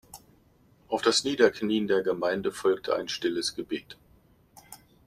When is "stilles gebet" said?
3.07-3.99